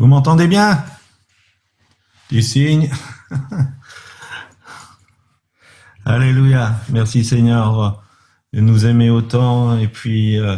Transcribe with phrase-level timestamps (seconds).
[0.00, 0.82] Vous m'entendez bien?
[2.30, 2.90] Du signe.
[6.06, 6.80] Alléluia.
[6.88, 8.02] Merci Seigneur
[8.54, 10.56] de nous aimer autant et puis euh,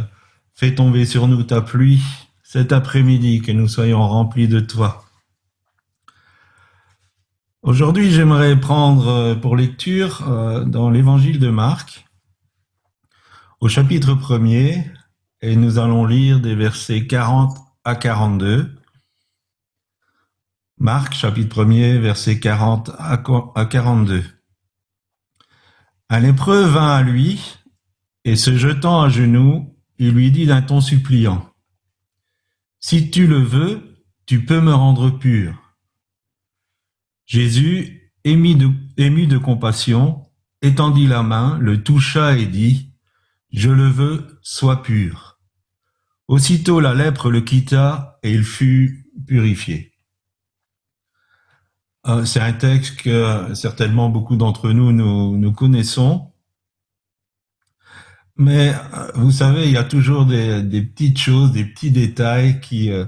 [0.55, 2.05] fais tomber sur nous ta pluie
[2.45, 5.05] cet après-midi, que nous soyons remplis de toi.
[7.63, 12.07] Aujourd'hui, j'aimerais prendre euh, pour lecture euh, dans l'évangile de Marc,
[13.61, 14.85] au chapitre 1er,
[15.41, 18.79] et nous allons lire des versets 40 à 42.
[20.83, 24.25] Marc, chapitre 1er, versets 40 à 42.
[26.09, 27.41] Un lépreux vint à lui,
[28.25, 31.49] et se jetant à genoux, il lui dit d'un ton suppliant,
[32.81, 35.57] Si tu le veux, tu peux me rendre pur.
[37.27, 40.27] Jésus, ému de, ému de compassion,
[40.63, 42.93] étendit la main, le toucha et dit,
[43.53, 45.39] Je le veux, sois pur.
[46.27, 49.92] Aussitôt la lèpre le quitta et il fut purifié.
[52.09, 56.33] Euh, c'est un texte que certainement beaucoup d'entre nous, nous, connaissons.
[58.37, 62.91] Mais euh, vous savez, il y a toujours des, petites choses, des petits détails qui,
[62.91, 63.05] euh,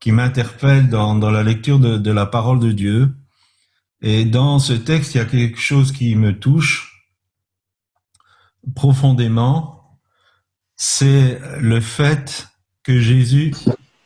[0.00, 3.14] qui m'interpellent dans, la lecture de la parole de Dieu.
[4.00, 6.94] Et dans ce texte, il y a quelque chose qui me touche
[8.74, 9.98] profondément,
[10.76, 12.48] c'est le fait
[12.82, 13.52] que Jésus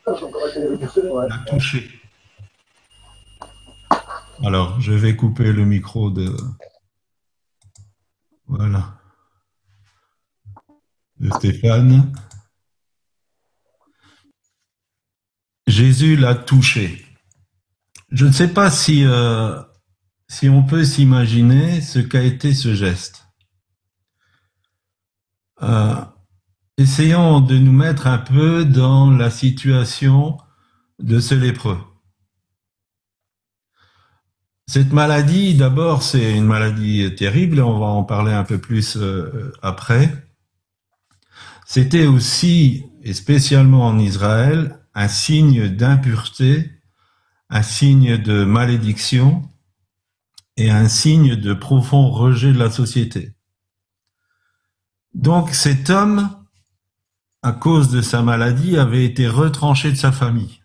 [0.07, 2.02] l'a touché.
[4.45, 6.35] Alors, je vais couper le micro de...
[8.47, 8.99] Voilà.
[11.21, 12.13] De Stéphane.
[15.69, 17.07] Jésus l'a touché.
[18.11, 19.63] Je ne sais pas si euh,
[20.43, 23.29] on peut s'imaginer ce qu'a été ce geste.
[25.63, 25.95] Euh,
[26.79, 30.37] essayons de nous mettre un peu dans la situation
[30.99, 31.79] de ce lépreux.
[34.67, 39.53] Cette maladie, d'abord, c'est une maladie terrible, on va en parler un peu plus euh,
[39.63, 40.27] après.
[41.67, 46.71] C'était aussi, et spécialement en Israël, un signe d'impureté,
[47.51, 49.49] un signe de malédiction,
[50.57, 53.35] et un signe de profond rejet de la société.
[55.15, 56.31] Donc cet homme,
[57.43, 60.63] à cause de sa maladie, avait été retranché de sa famille.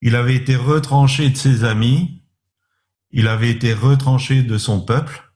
[0.00, 2.13] Il avait été retranché de ses amis,
[3.16, 5.32] il avait été retranché de son peuple,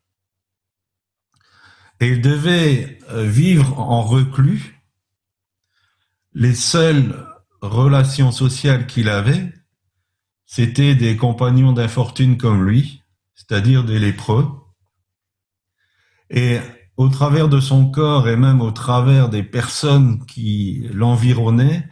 [2.00, 4.82] et il devait euh, vivre en reclus.
[6.32, 7.24] Les seules
[7.60, 9.52] relations sociales qu'il avait,
[10.44, 13.02] c'était des compagnons d'infortune comme lui,
[13.34, 14.48] c'est-à-dire des lépreux.
[16.30, 16.58] Et
[16.96, 21.88] au travers de son corps et même au travers des personnes qui l'environnaient,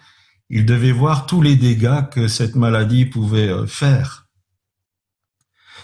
[0.51, 4.26] il devait voir tous les dégâts que cette maladie pouvait euh, faire.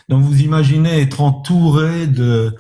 [0.09, 2.57] Donc vous imaginez être entouré de,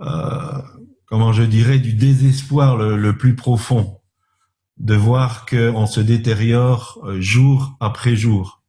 [0.00, 0.62] euh,
[1.06, 4.00] comment je dirais, du désespoir le, plus profond,
[4.78, 8.62] de voir qu'on se détériore euh, jour après jour.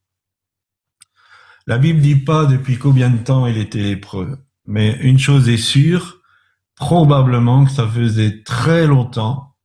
[1.66, 5.58] La Bible dit pas depuis combien de temps il était lépreux, mais une chose est
[5.58, 6.22] sûre,
[6.76, 9.56] probablement que ça faisait très longtemps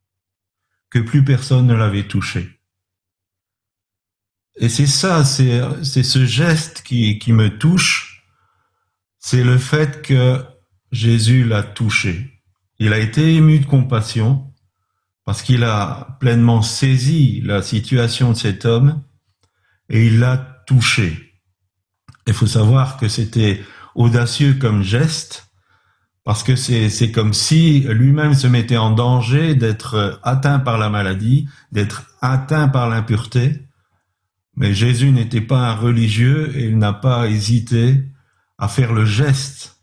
[0.90, 2.60] que plus personne ne l'avait touché.
[4.56, 8.11] Et c'est ça, c'est, c'est ce geste qui, qui me touche,
[9.24, 10.44] c'est le fait que
[10.90, 12.42] Jésus l'a touché.
[12.80, 14.52] Il a été ému de compassion
[15.24, 19.04] parce qu'il a pleinement saisi la situation de cet homme
[19.88, 21.38] et il l'a touché.
[22.26, 23.62] Il faut savoir que c'était
[23.94, 25.46] audacieux comme geste,
[26.24, 31.48] parce que c'est comme si lui-même se mettait en danger d'être atteint par la maladie,
[31.70, 33.66] d'être atteint par l'impureté.
[34.56, 38.11] Mais Jésus n'était pas un religieux et il n'a pas hésité
[38.62, 39.82] à faire le geste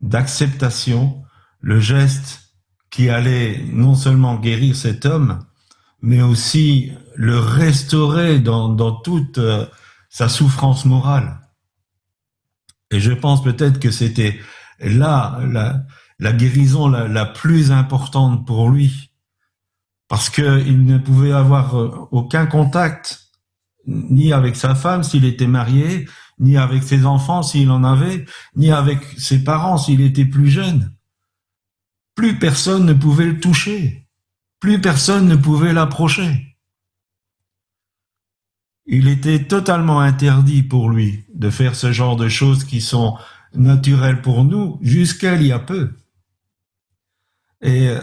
[0.00, 1.22] d'acceptation,
[1.60, 2.54] le geste
[2.90, 5.44] qui allait non seulement guérir cet homme,
[6.00, 9.66] mais aussi le restaurer dans, toute euh,
[10.08, 11.38] sa souffrance morale.
[12.90, 14.40] Et je pense peut-être que c'était
[14.80, 15.38] là
[16.18, 19.10] la, guérison la, plus importante pour lui,
[20.08, 23.20] parce qu'il ne pouvait avoir euh, aucun contact
[23.86, 26.06] ni avec sa femme s'il était marié,
[26.38, 28.24] ni avec ses enfants s'il en avait,
[28.56, 30.94] ni avec ses parents s'il était plus jeune.
[32.14, 34.06] Plus personne ne pouvait le toucher,
[34.60, 36.56] plus personne ne pouvait l'approcher.
[38.86, 43.16] Il était totalement interdit pour lui de faire ce genre de choses qui sont
[43.54, 45.94] naturelles pour nous jusqu'à il y a peu.
[47.62, 48.00] Et euh,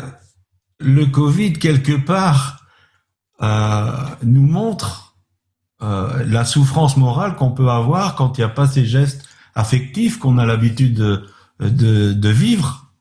[0.80, 2.66] le Covid, quelque part,
[3.42, 3.92] euh,
[4.24, 5.11] nous montre
[5.84, 10.20] euh, la souffrance morale qu'on peut avoir quand il n'y a pas ces gestes affectifs
[10.20, 11.26] qu'on a l'habitude de,
[11.60, 12.92] de, de, vivre,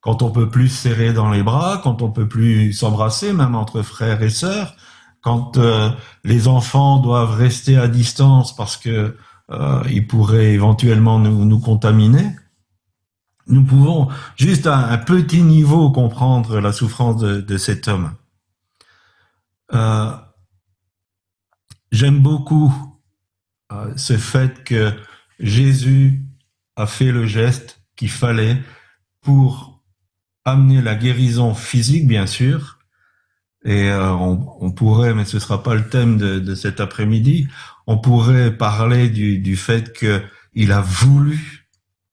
[0.00, 3.82] quand on peut plus serrer dans les bras, quand on peut plus s'embrasser, même entre
[3.82, 4.74] frères et sœurs,
[5.20, 5.90] quand euh,
[6.24, 9.16] les enfants doivent rester à distance parce que
[9.50, 12.36] euh, ils pourraient éventuellement nous, nous, contaminer.
[13.46, 18.12] Nous pouvons juste à un petit niveau comprendre la souffrance de, de cet homme.
[19.74, 20.12] Euh,
[21.90, 22.72] J'aime beaucoup
[23.72, 24.92] euh, ce fait que
[25.40, 26.22] Jésus
[26.76, 28.58] a fait le geste qu'il fallait
[29.22, 29.82] pour
[30.44, 32.78] amener la guérison physique, bien sûr.
[33.64, 37.48] Et euh, on, pourrait, mais ce sera pas le thème de, cet après-midi,
[37.86, 41.66] on pourrait parler du, fait qu'il a voulu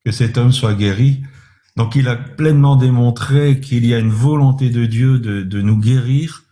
[0.04, 1.22] que cet homme soit guéri.
[1.76, 6.44] Donc il a pleinement démontré qu'il y a une volonté de Dieu de nous guérir,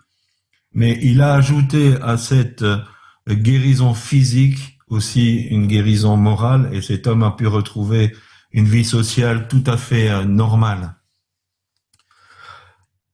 [0.74, 2.64] mais il a ajouté à cette
[3.30, 8.16] guérison physique, aussi une guérison morale, et cet homme a pu retrouver
[8.52, 10.96] une vie sociale tout à fait euh, normale.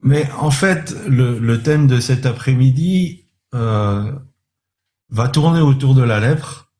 [0.02, 4.12] Mais en fait, le, thème de cet après-midi euh,
[5.10, 6.72] va tourner autour de la lèpre,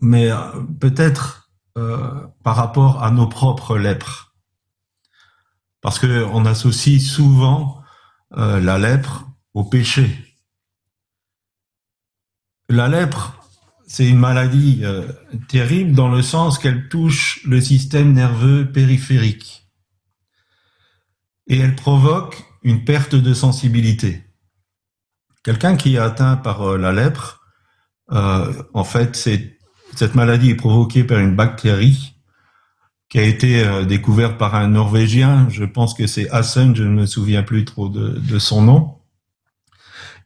[0.00, 0.38] mais euh,
[0.80, 4.34] peut-être euh, par rapport à nos propres lèpres.
[5.80, 7.82] Parce qu'on associe souvent
[8.36, 10.27] euh, la lèpre au péché.
[12.70, 13.32] La lèpre,
[13.86, 15.08] c'est une maladie euh,
[15.48, 19.66] terrible dans le sens qu'elle touche le système nerveux périphérique
[21.46, 24.22] et elle provoque une perte de sensibilité.
[25.42, 27.40] Quelqu'un qui est atteint par euh, la lèpre,
[28.12, 32.16] euh, en fait, cette maladie est provoquée par une bactérie
[33.08, 35.48] qui a été découverte par un Norvégien.
[35.48, 38.97] Je pense que c'est Hassan, je ne me souviens plus trop de son nom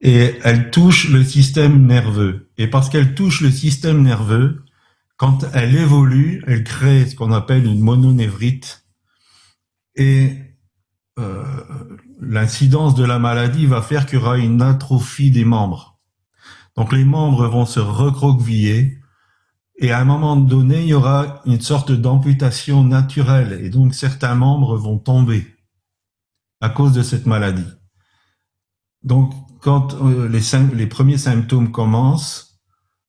[0.03, 2.51] et elle touche le système nerveux.
[2.59, 4.65] Et parce qu'elle touche le système nerveux,
[5.17, 8.85] quand elle évolue, elle crée ce qu'on appelle une mononévrite.
[9.95, 10.37] Et
[11.21, 11.45] euh,
[12.21, 16.01] l'incidence de la maladie va faire qu'il y aura une atrophie des membres.
[16.77, 18.99] Donc les membres vont se recroqueviller
[19.79, 24.35] et à un moment donné, il y aura une sorte d'amputation naturelle et donc certains
[24.35, 25.47] membres vont tomber
[26.61, 27.67] à cause de cette maladie.
[29.03, 32.61] Donc quand euh, les, premiers symptômes commencent,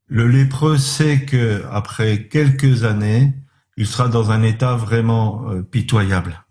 [0.06, 3.34] le lépreux sait que après quelques années,
[3.76, 6.46] il sera dans un état vraiment euh, pitoyable.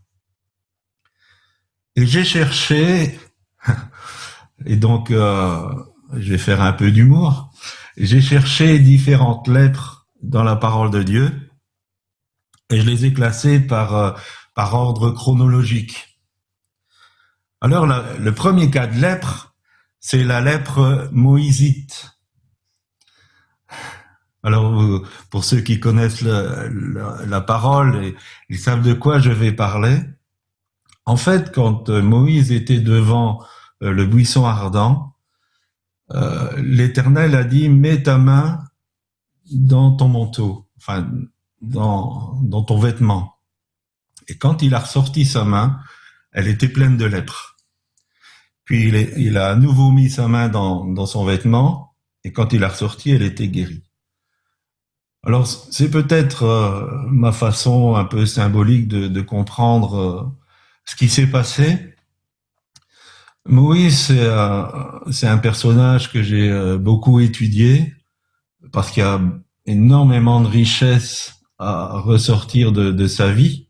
[1.94, 3.16] Et j'ai cherché,
[4.66, 5.72] et donc euh,
[6.14, 7.52] je vais faire un peu d'humour,
[7.96, 11.31] j'ai cherché différentes lettres dans la parole de Dieu,
[12.70, 14.16] et je les ai classées par,
[14.56, 16.19] ordre chronologique.
[17.60, 19.51] Alors le premier cas de lèpre,
[20.02, 22.19] c'est la lèpre moïsite.
[24.43, 28.16] Alors, pour ceux qui connaissent la, parole, et,
[28.49, 29.96] ils savent de quoi je vais parler.
[31.06, 33.44] En fait, quand Moïse était devant
[33.82, 35.14] euh, le buisson ardent,
[36.10, 38.64] euh, l'Éternel a dit, mets ta main
[39.52, 41.08] dans ton manteau, enfin,
[41.60, 43.37] dans ton vêtement.
[44.26, 45.78] Et quand il a ressorti sa main,
[46.32, 47.51] elle était pleine de lèpre.
[48.64, 51.94] Puis il, a à nouveau mis sa main dans, son vêtement,
[52.25, 53.82] et quand il a ressorti, elle était guérie.
[55.25, 60.23] Alors c'est peut-être euh, ma façon un peu symbolique de, comprendre euh,
[60.85, 61.95] ce qui s'est passé.
[63.47, 64.12] Moïse,
[65.11, 67.92] c'est un personnage que j'ai euh, beaucoup étudié
[68.73, 69.21] parce qu'il y a
[69.66, 73.69] énormément de richesses à ressortir de, de sa vie.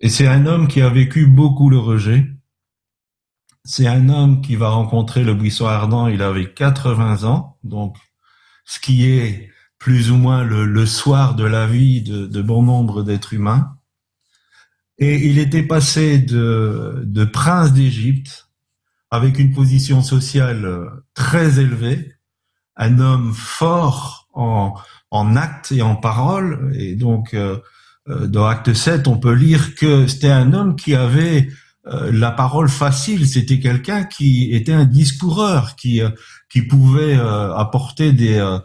[0.00, 2.26] Et c'est un homme qui a vécu beaucoup le rejet
[3.70, 7.96] c'est un homme qui va rencontrer le buisson ardent, il avait 80 ans, donc
[8.64, 9.48] ce qui est
[9.78, 13.76] plus ou moins le, soir de la vie de, bon nombre d'êtres humains.
[14.98, 18.48] Et il était passé de, de prince d'Égypte,
[19.12, 22.16] avec une position sociale très élevée,
[22.74, 24.74] un homme fort en,
[25.12, 27.58] en acte et en parole, et donc euh,
[28.08, 31.52] euh, dans Acte 7, on peut lire que c'était un homme qui avait euh,
[31.84, 36.10] la parole facile, c'était quelqu'un qui était un discoureur, qui euh,
[36.50, 38.58] qui pouvait euh, apporter des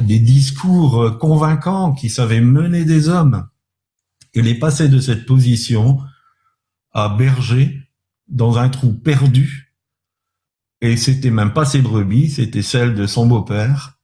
[0.00, 3.46] des discours convaincants, qui savait mener des hommes.
[4.32, 5.98] Il est passé de cette position
[6.92, 7.78] à berger
[8.26, 9.74] dans un trou perdu,
[10.80, 13.98] et c'était même pas ses brebis, c'était celle de son beau-père.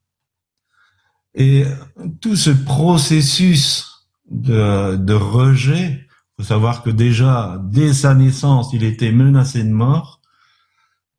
[1.35, 1.65] Et
[2.21, 6.06] tout ce processus de, de rejet
[6.37, 10.21] faut savoir que déjà, dès sa naissance, il était menacé de mort.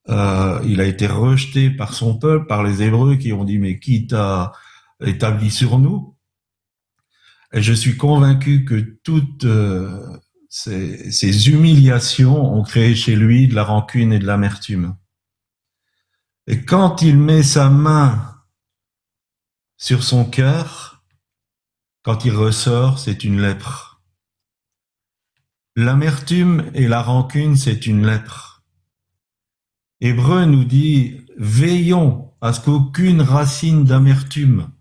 [0.09, 3.79] Euh, il a été rejeté par son peuple, par les Hébreux qui ont dit mais
[3.79, 4.53] qui t'a
[5.01, 6.15] établi sur nous?
[7.53, 10.05] Et je suis convaincu que toutes euh,
[10.49, 14.95] ces, ces humiliations ont créé chez lui de la rancune et de l'amertume.
[16.45, 18.35] Et quand il met sa main
[19.77, 21.03] sur son cœur,
[22.03, 23.86] quand il ressort, c'est une lèpre.
[25.79, 28.63] L'amertume et la rancune, c'est une lèpre.
[30.01, 34.71] Hébreu nous dit, veillons à ce qu'aucune racine d'amertume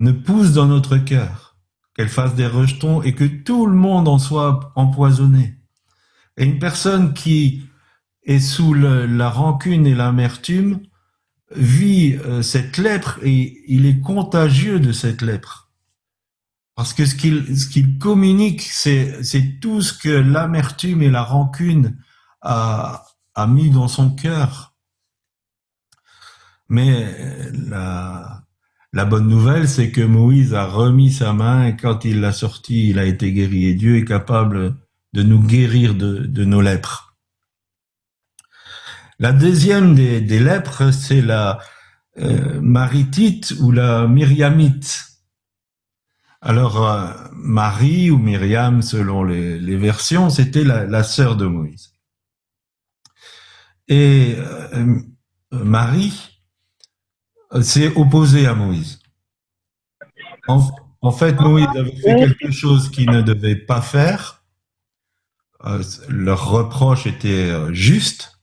[0.00, 1.56] ne pousse dans notre cœur,
[1.96, 5.54] qu'elle fasse des rejetons et que tout le monde en soit empoisonné.
[6.36, 7.62] Et une personne qui
[8.24, 10.80] est sous la rancune et l'amertume
[11.56, 15.63] vit euh, cette lèpre et il est contagieux de cette lèpre.
[16.76, 21.22] Parce que ce qu'il ce qu'il communique, c'est c'est tout ce que l'amertume et la
[21.22, 21.96] rancune
[22.42, 23.04] a
[23.34, 24.74] a mis dans son cœur.
[26.68, 27.14] Mais
[27.68, 28.44] la
[28.92, 32.90] la bonne nouvelle, c'est que Moïse a remis sa main et quand il l'a sorti,
[32.90, 33.66] il a été guéri.
[33.66, 34.76] Et Dieu est capable
[35.12, 37.16] de nous guérir de, de nos lèpres.
[39.18, 41.58] La deuxième des, des lèpres, c'est la
[42.18, 45.13] euh, maritite ou la myriamite.
[46.44, 51.92] Alors, euh, Marie ou Myriam, selon les, versions, c'était la, sœur de Moïse.
[53.88, 55.00] Et euh,
[55.50, 56.34] Marie,
[57.62, 59.00] s'est opposé à Moïse.
[60.46, 64.44] En, fait, Moïse avait fait quelque chose qu'il ne devait pas faire.
[65.64, 68.38] Euh, leur reproche était euh, juste.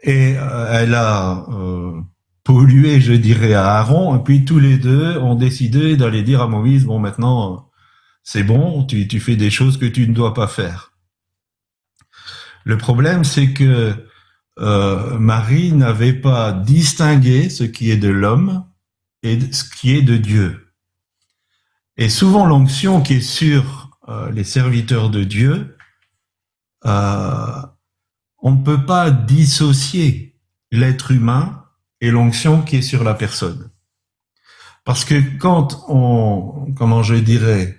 [0.00, 2.00] Et euh, elle a euh,
[2.48, 4.16] pollué, je dirais, à Aaron.
[4.16, 7.68] Et puis tous les deux ont décidé d'aller dire à Moïse, bon, maintenant,
[8.22, 10.92] c'est bon, tu, tu fais des choses que tu ne dois pas faire.
[12.64, 13.92] Le problème, c'est que
[14.60, 18.64] euh, Marie n'avait pas distingué ce qui est de l'homme
[19.22, 20.72] et ce qui est de Dieu.
[21.98, 25.76] Et souvent l'onction qui est sur euh, les serviteurs de Dieu,
[26.86, 27.62] euh,
[28.38, 30.34] on ne peut pas dissocier
[30.72, 31.57] l'être humain
[32.00, 33.70] et l'onction qui est sur la personne.
[34.84, 37.76] Parce que quand on, comment je dirais,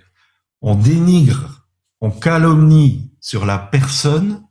[0.62, 1.66] on dénigre,
[2.00, 4.42] on calomnie sur la personne,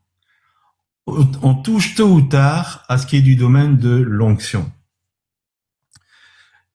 [1.05, 4.71] on touche tôt ou tard à ce qui est du domaine de l'onction.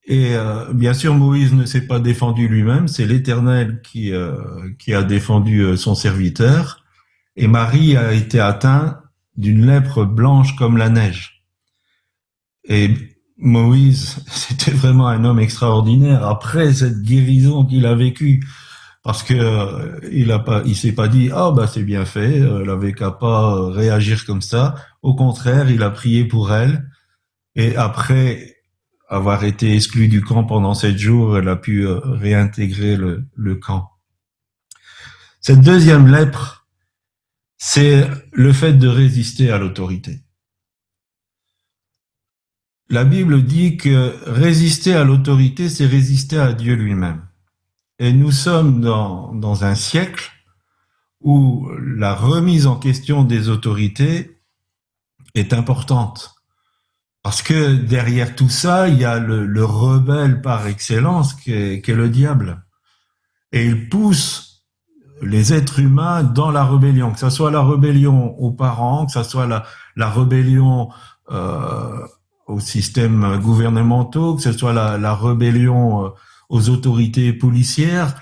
[0.07, 4.37] Et euh, bien sûr, Moïse ne s'est pas défendu lui-même, c'est l'Éternel qui, euh,
[4.79, 6.85] qui a défendu euh, son serviteur.
[7.37, 8.99] Et Marie a été atteinte
[9.37, 11.34] d'une lèpre blanche comme la neige.
[12.65, 12.91] Et
[13.39, 16.27] Moïse, c'était vraiment un homme extraordinaire.
[16.27, 18.45] Après cette guérison qu'il a vécue,
[19.05, 22.41] parce que euh, il a pas, il s'est pas dit ah bah c'est bien fait,
[22.41, 24.75] euh, elle avait qu'à pas euh, réagir comme ça.
[25.03, 26.89] Au contraire, il a prié pour elle
[27.55, 28.57] et après
[29.09, 33.91] avoir été exclu du camp pendant sept jours, elle a pu réintégrer le, le camp.
[35.43, 36.67] Cette deuxième lèpre,
[37.59, 40.24] c'est le fait de résister à l'autorité.
[42.91, 47.23] La Bible dit que résister à l'autorité, c'est résister à Dieu lui-même.
[47.99, 50.31] Et nous sommes dans, un siècle
[51.21, 54.41] où la remise en question des autorités
[55.35, 56.35] est importante.
[57.23, 61.89] Parce que derrière tout ça, il y a le, le rebelle par excellence qui est,
[61.89, 62.67] le diable.
[63.53, 64.67] Et il pousse
[65.23, 69.23] les êtres humains dans la rébellion, que ce soit la rébellion aux parents, que ce
[69.23, 69.65] soit la,
[69.97, 70.91] la rébellion
[71.31, 72.07] euh,
[72.47, 76.09] aux systèmes gouvernementaux, que ce soit la, la rébellion euh,
[76.49, 78.15] aux autorités policières,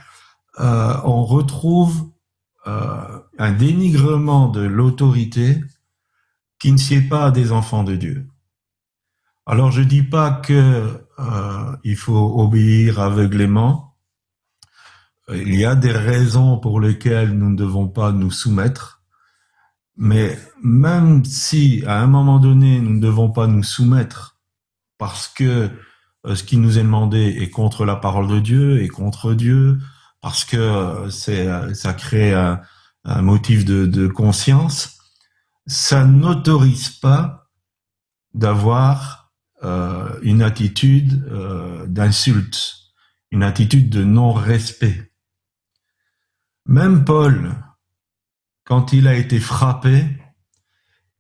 [0.61, 2.11] euh, on retrouve
[2.67, 5.63] euh, un dénigrement de l'autorité
[6.59, 8.29] qui ne sied pas des enfants de Dieu.
[9.47, 13.97] Alors je dis pas que euh, faut obéir aveuglément.
[15.29, 19.02] Il y a des raisons pour lesquelles nous ne devons pas nous soumettre,
[19.97, 24.39] mais même si à un moment donné nous ne devons pas nous soumettre
[24.99, 25.71] parce que
[26.27, 29.79] euh, ce qui nous est demandé est contre la parole de Dieu et contre Dieu,
[30.21, 32.61] parce que euh, c'est euh, ça crée un,
[33.05, 34.97] motif de, conscience,
[35.67, 37.49] ça n'autorise pas
[38.33, 39.33] d'avoir
[40.23, 41.25] une attitude
[41.89, 42.75] d'insulte,
[43.33, 45.13] une attitude de non-respect.
[46.67, 47.57] Même Paul,
[48.65, 50.05] quand il a été frappé,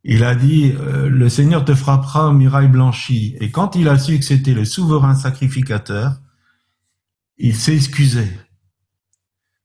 [0.04, 3.36] il a dit, euh, le Seigneur te frappera muraille blanchie.
[3.40, 6.20] Et quand il a su que c'était le souverain sacrificateur,
[7.38, 8.26] il s'est excusé.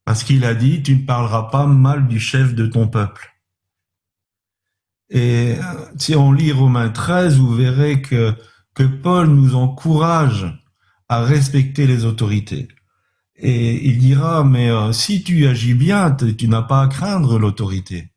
[0.05, 3.33] Parce qu'il a dit, tu ne parleras pas mal du chef de ton peuple.
[5.09, 8.35] Et euh, si on lit Romains 13, vous verrez que,
[8.73, 10.45] que Paul nous encourage
[11.09, 12.67] à respecter les autorités.
[13.37, 18.09] Et il dira, mais euh, si tu agis bien, tu n'as pas à craindre l'autorité.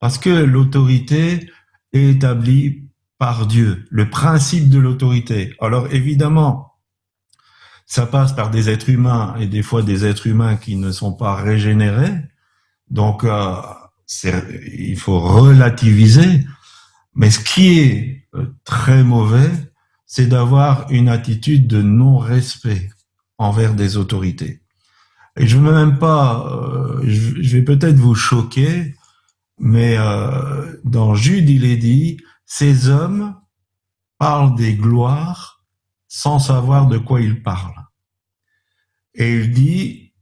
[0.00, 1.50] Parce que l'autorité
[1.92, 2.88] est établie
[3.18, 5.54] par Dieu, le principe de l'autorité.
[5.60, 6.74] Alors évidemment,
[7.84, 11.14] ça passe par des êtres humains et des fois des êtres humains qui ne sont
[11.14, 12.14] pas régénérés.
[12.90, 13.54] Donc, euh,
[14.24, 16.46] il faut relativiser.
[17.14, 19.50] Mais ce qui est euh, très mauvais,
[20.06, 22.90] c'est d'avoir une attitude de non-respect
[23.38, 24.62] envers des autorités.
[25.36, 28.96] Et je ne veux même pas, euh, je, vais peut-être vous choquer,
[29.58, 33.36] mais euh, dans Jude, il est dit, ces hommes
[34.18, 35.64] parlent des gloires
[36.08, 37.86] sans savoir de quoi ils parlent.
[39.14, 40.12] Et il dit,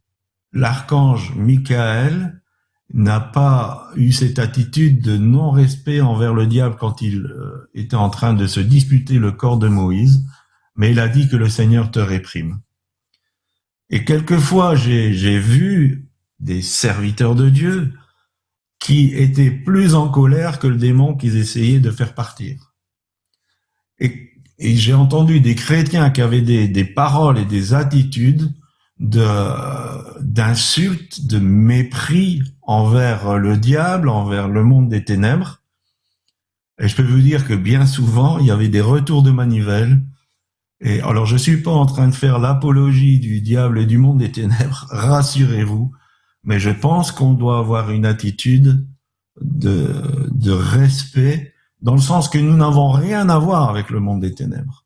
[0.53, 2.43] l'archange Michael
[2.93, 8.11] n'a pas eu cette attitude de non-respect envers le diable quand il euh, était en
[8.11, 10.25] train de se disputer le corps de Moïse,
[10.77, 12.61] mais il a dit que le Seigneur te réprime.
[13.91, 16.09] Et quelquefois, j'ai vu
[16.41, 17.95] des serviteurs de Dieu
[18.79, 22.75] qui étaient plus en colère que le démon qu'ils essayaient de faire partir.
[23.99, 28.55] Et, j'ai entendu des chrétiens qui avaient des, des paroles et des attitudes
[28.99, 35.61] de d'insultes, de mépris envers le diable, envers le monde des ténèbres.
[36.81, 40.03] Et je peux vous dire que bien souvent, il y avait des retours de manivelle.
[40.81, 44.19] Et alors, je suis pas en train de faire l'apologie du diable et du monde
[44.19, 45.93] des ténèbres, rassurez-vous,
[46.45, 48.87] mais je pense qu'on doit avoir une attitude
[49.41, 51.53] de, respect,
[51.83, 54.85] dans le sens que nous n'avons rien à voir avec le monde des ténèbres.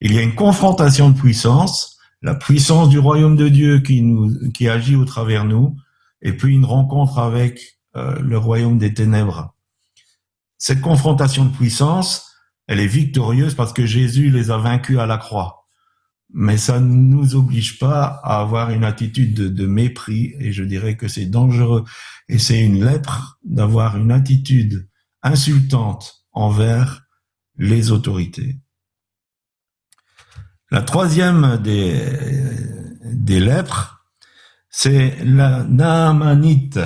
[0.00, 4.96] Il y a une confrontation de puissance, la puissance du royaume de Dieu qui agit
[4.96, 5.76] au travers nous,
[6.22, 9.54] et puis une rencontre avec euh, le royaume des ténèbres.
[10.58, 12.25] Cette confrontation de puissance,
[12.66, 15.68] elle est victorieuse parce que Jésus les a vaincus à la croix.
[16.32, 20.96] Mais ça ne nous oblige pas à avoir une attitude de, mépris, et je dirais
[20.96, 21.84] que c'est dangereux.
[22.28, 24.88] Et c'est une lèpre d'avoir une attitude
[25.22, 27.04] insultante envers
[27.56, 28.58] les autorités.
[30.72, 32.02] La troisième des,
[33.04, 34.04] des lèpres,
[34.68, 36.80] c'est la Naamanite.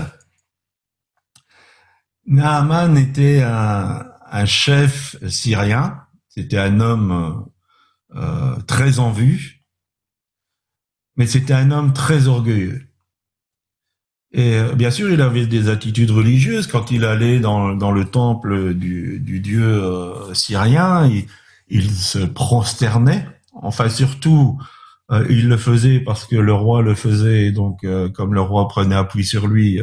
[2.26, 7.44] Naaman était un, un chef syrien, c'était un homme
[8.16, 9.64] euh, très en vue,
[11.16, 12.82] mais c'était un homme très orgueilleux.
[14.32, 16.68] Et euh, bien sûr, il avait des attitudes religieuses.
[16.68, 21.10] Quand il allait dans, le temple du, dieu euh, syrien,
[21.68, 24.58] il, se prosternait Enfin, surtout,
[25.28, 29.24] il le faisait parce que le roi le faisait, donc comme le roi prenait appui
[29.24, 29.80] sur lui,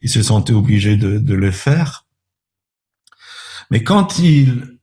[0.00, 2.06] il se sentait obligé de, le faire.
[3.70, 4.78] Mais quand il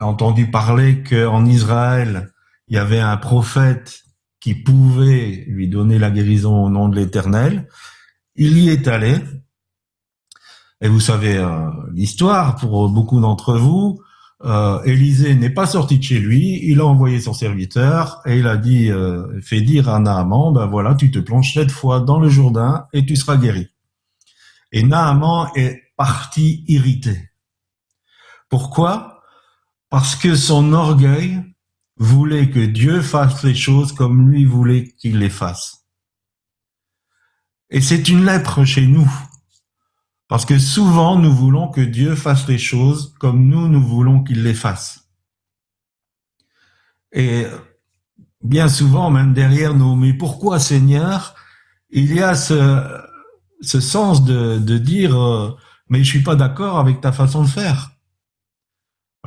[0.00, 2.32] a entendu parler qu'en Israël,
[2.68, 4.02] il y avait un prophète
[4.40, 7.68] qui pouvait lui donner la guérison au nom de l'Éternel,
[8.36, 9.16] il y est allé.
[10.80, 11.44] Et vous savez
[11.92, 14.00] l'histoire pour beaucoup d'entre vous
[14.44, 18.46] euh, Élisée n'est pas sorti de chez lui, il a envoyé son serviteur et il
[18.46, 22.20] a dit, euh, fait dire à Naaman, ben voilà, tu te plonges cette fois dans
[22.20, 23.68] le Jourdain et tu seras guéri.
[24.70, 27.30] Et Naaman est parti irrité.
[28.48, 29.22] Pourquoi?
[29.90, 31.42] Parce que son orgueil
[31.96, 35.86] voulait que Dieu fasse les choses comme lui voulait qu'il les fasse.
[37.70, 39.10] Et c'est une lèpre chez nous.
[40.28, 44.42] Parce que souvent, nous voulons que Dieu fasse les choses comme nous, nous voulons qu'il
[44.42, 45.08] les fasse.
[47.12, 47.46] Et
[48.42, 51.34] bien souvent, même derrière nous, mais pourquoi Seigneur?
[51.90, 52.84] Il y a ce,
[53.62, 55.56] ce sens de, de dire, euh,
[55.88, 57.90] mais je suis pas d'accord avec ta façon de faire.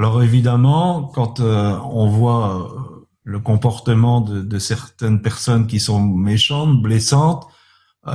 [0.01, 6.01] Alors évidemment, quand euh, on voit euh, le comportement de, de, certaines personnes qui sont
[6.01, 7.45] méchantes, blessantes,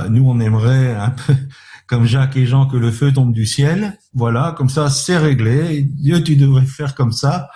[0.09, 1.33] nous on aimerait un peu
[1.87, 3.97] comme Jacques et Jean, que le feu tombe du ciel.
[4.13, 5.83] Voilà, comme ça, c'est réglé.
[5.83, 7.49] Dieu, tu devrais faire comme ça.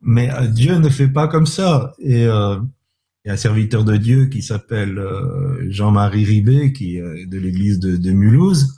[0.00, 1.94] Mais euh, Dieu ne fait pas comme ça.
[1.98, 2.60] Et euh,
[3.24, 7.38] il y a un serviteur de Dieu qui s'appelle euh, Jean-Marie Ribet, qui est de
[7.38, 8.76] l'église de, de, Mulhouse.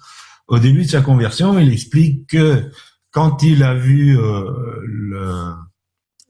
[0.49, 2.71] Au début de sa conversion, il explique que
[3.17, 5.55] quand il a vu le,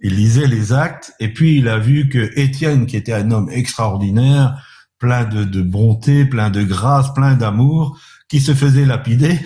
[0.02, 3.50] il lisait les actes, et puis il a vu que Étienne, qui était un homme
[3.50, 4.64] extraordinaire,
[5.00, 9.36] plein de, de bonté, plein de grâce, plein d'amour, qui se faisait lapider,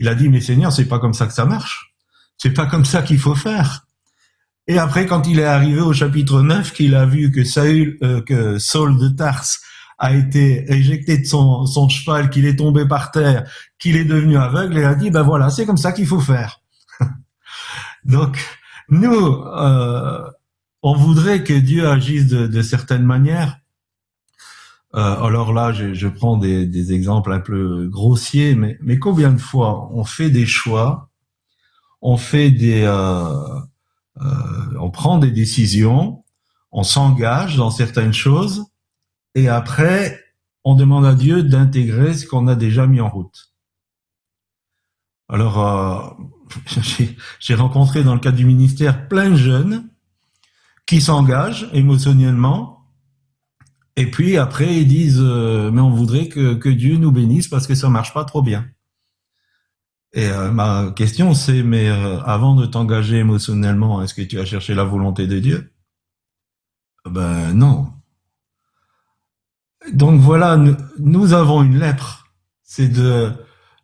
[0.00, 1.94] il a dit, mais Seigneur, c'est pas comme ça que ça marche.
[2.36, 3.86] C'est pas comme ça qu'il faut faire.
[4.66, 8.22] Et après, quand il est arrivé au chapitre 9, qu'il a vu que Saül, euh,
[8.22, 9.60] que Saul de Tarse
[9.98, 14.36] a été éjecté de son, son cheval, qu'il est tombé par terre, qu'il est devenu
[14.36, 16.60] aveugle, il a dit, ben voilà, c'est comme ça qu'il faut faire.
[18.08, 18.38] Donc,
[18.88, 20.28] nous, euh,
[20.82, 23.58] on voudrait que Dieu agisse de, certaines manières.
[24.94, 29.38] Euh, alors là, je, prends des, des, exemples un peu grossiers, mais, mais combien de
[29.38, 31.10] fois on fait des choix,
[32.00, 33.60] on fait des, euh,
[34.22, 36.24] euh, on prend des décisions,
[36.72, 38.64] on s'engage dans certaines choses,
[39.34, 40.18] et après,
[40.64, 43.52] on demande à Dieu d'intégrer ce qu'on a déjà mis en route.
[45.28, 46.24] Alors, euh,
[47.40, 49.88] j'ai rencontré dans le cadre du ministère plein de jeunes
[50.86, 52.86] qui s'engagent émotionnellement,
[53.96, 57.66] et puis après ils disent euh, mais on voudrait que, que Dieu nous bénisse parce
[57.66, 58.66] que ça marche pas trop bien.
[60.14, 64.46] Et euh, ma question c'est mais euh, avant de t'engager émotionnellement, est-ce que tu as
[64.46, 65.72] cherché la volonté de Dieu?
[67.04, 67.92] Ben non.
[69.92, 72.28] Donc voilà, nous, nous avons une lèpre,
[72.62, 73.32] c'est de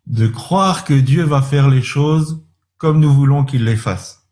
[0.07, 2.44] de croire que Dieu va faire les choses
[2.77, 4.27] comme nous voulons qu'il les fasse.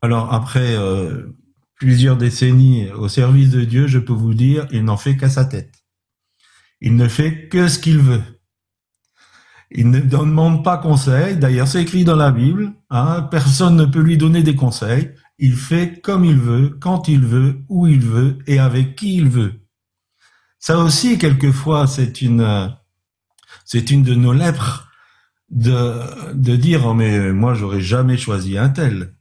[0.00, 1.28] Alors après euh,
[1.76, 5.44] plusieurs décennies au service de Dieu, je peux vous dire, il n'en fait qu'à sa
[5.44, 5.84] tête.
[6.80, 8.22] Il ne fait que ce qu'il veut.
[9.70, 11.36] Il ne demande pas conseil.
[11.36, 12.72] D'ailleurs, c'est écrit dans la Bible.
[12.90, 15.14] Hein, personne ne peut lui donner des conseils.
[15.38, 19.28] Il fait comme il veut, quand il veut, où il veut et avec qui il
[19.28, 19.62] veut.
[20.58, 22.76] Ça aussi, quelquefois, c'est une
[23.64, 24.91] c'est une de nos lèpres
[25.52, 29.14] de, de dire oh, mais moi j'aurais jamais choisi un tel.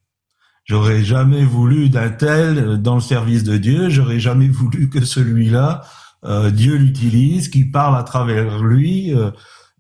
[0.66, 5.84] J'aurais jamais voulu d'un tel dans le service de Dieu, j'aurais jamais voulu que celui-là,
[6.26, 9.14] euh, Dieu l'utilise, qui parle à travers lui.
[9.14, 9.32] Euh,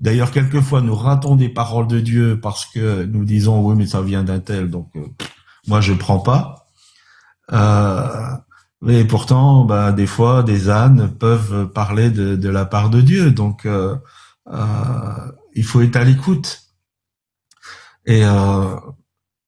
[0.01, 4.01] D'ailleurs, quelquefois, nous ratons des paroles de Dieu parce que nous disons oui, mais ça
[4.01, 5.05] vient d'un tel, donc euh,
[5.67, 6.65] moi je prends pas.
[7.53, 8.35] Euh,
[8.81, 13.29] mais pourtant, bah, des fois, des ânes peuvent parler de, de la part de Dieu.
[13.29, 13.95] Donc, euh,
[15.53, 16.61] il faut être à l'écoute.
[18.05, 18.75] Et euh,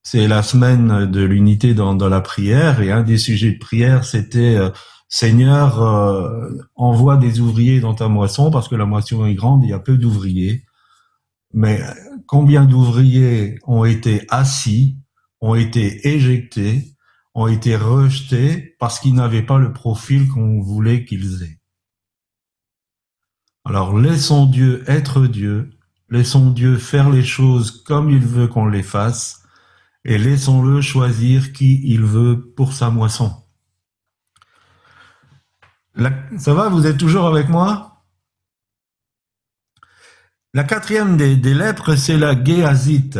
[0.04, 4.56] c'est la semaine de l'unité dans, la prière, et un des sujets de prière, c'était
[4.56, 4.70] euh,
[5.10, 9.70] Seigneur, euh, envoie des ouvriers dans ta moisson, parce que la moisson est grande, il
[9.70, 10.66] y a peu d'ouvriers.
[11.54, 11.82] Mais
[12.28, 14.98] combien d'ouvriers ont été assis,
[15.40, 16.96] ont été éjectés,
[17.36, 21.60] ont été rejetés parce qu'ils n'avaient pas le profil qu'on voulait qu'ils aient.
[23.66, 25.73] Alors laissons Dieu être Dieu,
[26.14, 29.44] laissons Dieu faire les choses comme il veut qu'on les fasse,
[30.06, 33.36] et laissons-le choisir qui il veut pour sa moisson.
[36.38, 38.04] Ça va, vous êtes toujours avec moi?
[40.54, 43.20] La quatrième des, lèpres, c'est la Géazite.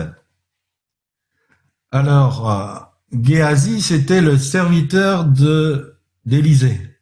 [1.92, 2.80] Alors, euh,
[3.12, 5.26] Géasi, c'était le serviteur
[6.26, 6.93] d'Élisée.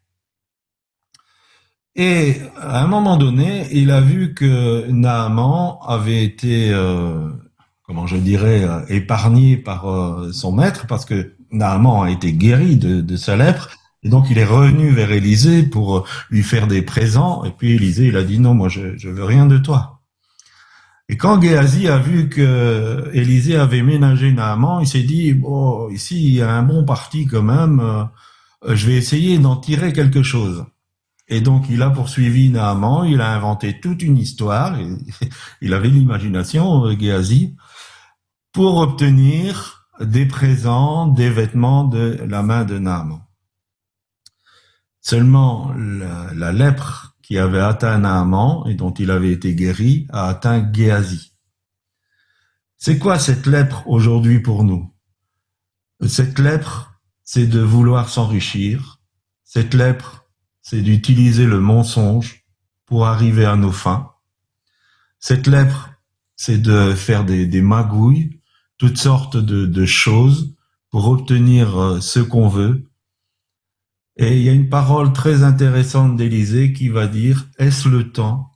[2.03, 7.29] Et à un moment donné, il a vu que Naaman avait été, euh,
[7.83, 12.77] comment je dirais, euh, épargné par euh, son maître, parce que Naaman a été guéri
[12.77, 13.69] de, sa lèpre,
[14.01, 18.07] et donc il est revenu vers Élisée pour lui faire des présents, et puis Élisée,
[18.07, 19.99] il a dit non, moi je, je veux rien de toi.
[21.07, 26.29] Et quand Géasi a vu que Élisée avait ménagé Naaman, il s'est dit, bon, ici
[26.29, 28.09] il y a un bon parti quand même,
[28.67, 30.65] je vais essayer d'en tirer quelque chose.
[31.31, 34.77] Et donc, il a poursuivi Naaman, il a inventé toute une histoire,
[35.61, 37.55] il avait l'imagination, euh, Géasi,
[38.51, 43.21] pour obtenir des présents, des vêtements de la main de Naaman.
[44.99, 50.27] Seulement, la, la lèpre qui avait atteint Naaman et dont il avait été guéri a
[50.27, 51.33] atteint Géasi.
[52.77, 54.93] C'est quoi cette lèpre aujourd'hui pour nous?
[56.05, 58.99] Cette lèpre, c'est de vouloir s'enrichir.
[59.45, 60.20] Cette lèpre,
[60.61, 62.45] c'est d'utiliser le mensonge
[62.85, 64.11] pour arriver à nos fins.
[65.19, 65.91] Cette lèpre,
[66.35, 68.41] c'est de faire des, magouilles,
[68.77, 70.55] toutes sortes de, de choses
[70.89, 72.89] pour obtenir euh, ce qu'on veut.
[74.17, 78.51] Et il y a une parole très intéressante d'Élisée qui va dire, est-ce le temps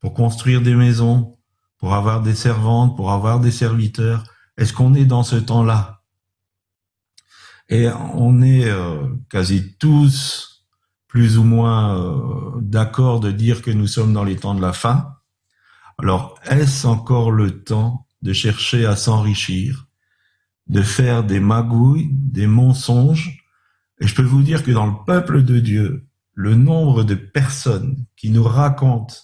[0.00, 1.36] pour construire des maisons,
[1.78, 4.24] pour avoir des servantes, pour avoir des serviteurs?
[4.56, 6.02] Est-ce qu'on est dans ce temps-là?
[7.68, 10.55] Et on est euh, quasi tous
[11.16, 14.74] plus ou moins euh, d'accord de dire que nous sommes dans les temps de la
[14.74, 15.14] fin.
[15.96, 19.86] Alors, est-ce encore le temps de chercher à s'enrichir,
[20.66, 23.42] de faire des magouilles, des mensonges?
[23.98, 28.04] Et je peux vous dire que dans le peuple de Dieu, le nombre de personnes
[28.14, 29.14] qui nous racontent,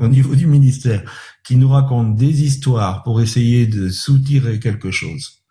[0.00, 1.08] au niveau du ministère,
[1.44, 5.44] qui nous racontent des histoires pour essayer de soutirer quelque chose,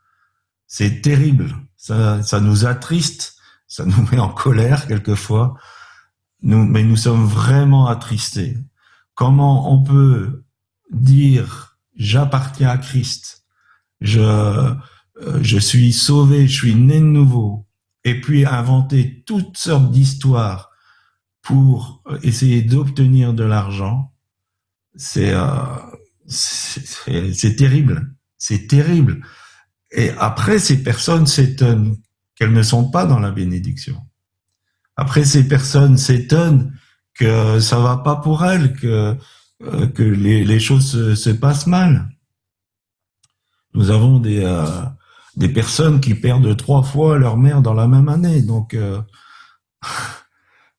[0.67, 1.55] c'est terrible.
[1.77, 5.55] Ça, ça nous attriste, ça nous met en colère quelquefois.
[6.45, 8.55] Nous, mais nous sommes vraiment attristés.
[9.15, 10.45] Comment on peut
[10.91, 13.45] dire j'appartiens à Christ,
[13.99, 17.65] je euh, je suis sauvé, je suis né de nouveau,
[18.03, 20.71] et puis inventer toutes sortes d'histoires
[21.41, 24.13] pour essayer d'obtenir de l'argent,
[24.95, 25.55] c'est euh,
[26.27, 29.25] c'est terrible, c'est terrible.
[29.91, 31.97] Et après, ces personnes s'étonnent
[32.35, 33.97] qu'elles ne sont pas dans la bénédiction.
[34.95, 36.73] Après, ces personnes s'étonnent
[37.13, 39.15] que ça va pas pour elles, que
[39.63, 42.09] euh, que les, choses se, se, passent mal.
[43.73, 44.65] Nous avons des euh,
[45.37, 49.01] des personnes qui perdent trois fois leur mère dans la même année, donc euh,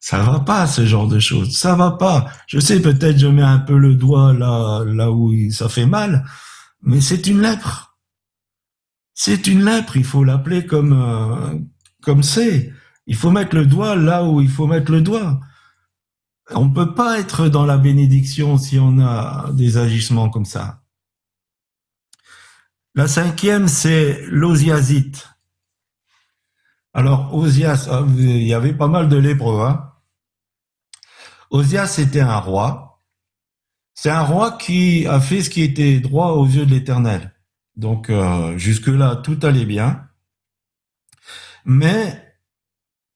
[0.00, 2.26] ça va pas ce genre de choses, ça va pas.
[2.46, 6.24] Je sais peut-être je mets un peu le doigt là là où ça fait mal,
[6.82, 7.96] mais c'est une lèpre.
[9.14, 11.58] C'est une lèpre, il faut l'appeler comme euh,
[12.02, 12.72] comme c'est.
[13.06, 15.40] Il faut mettre le doigt là où il faut mettre le doigt.
[16.50, 20.82] On ne peut pas être dans la bénédiction si on a des agissements comme ça.
[22.94, 25.28] La cinquième, c'est l'osiasite.
[26.94, 29.60] Alors, Osias, ah, il y avait pas mal de lépreux.
[29.60, 29.92] Hein
[31.50, 33.02] Osias était un roi.
[33.92, 37.34] C'est un roi qui a fait ce qui était droit aux yeux de l'Éternel.
[37.76, 40.08] Donc, euh, jusque-là, tout allait bien.
[41.66, 42.25] Mais,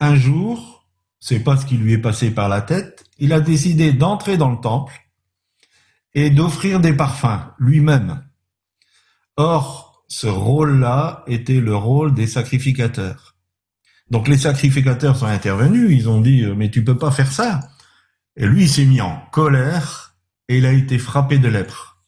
[0.01, 0.89] un jour,
[1.21, 4.51] c'est pas ce qui lui est passé par la tête, il a décidé d'entrer dans
[4.51, 4.99] le temple
[6.15, 8.25] et d'offrir des parfums lui-même.
[9.37, 13.37] Or, ce rôle-là était le rôle des sacrificateurs.
[14.11, 17.61] Donc les sacrificateurs sont intervenus, ils ont dit mais tu peux pas faire ça.
[18.37, 20.17] Et lui il s'est mis en colère
[20.49, 22.03] et il a été frappé de lèpre.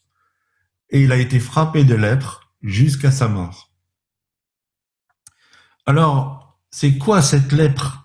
[0.91, 3.71] Et il a été frappé de lèpre jusqu'à sa mort.
[5.87, 8.03] Alors, c'est quoi cette lèpre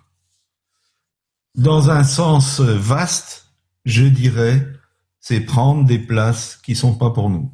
[1.56, 3.52] dans un sens vaste,
[3.86, 4.68] je dirais,
[5.20, 7.52] c'est prendre des places qui sont pas pour nous.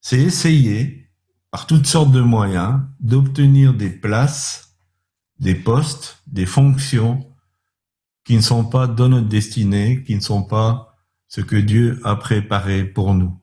[0.00, 1.08] C'est essayer,
[1.50, 4.76] par toutes sortes de moyens, d'obtenir des places,
[5.38, 7.32] des postes, des fonctions
[8.24, 10.96] qui ne sont pas dans notre destinée, qui ne sont pas
[11.28, 13.40] ce que Dieu a préparé pour nous.